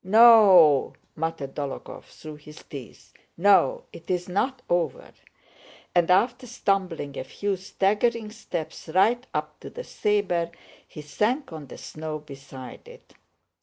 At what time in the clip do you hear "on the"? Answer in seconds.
11.53-11.77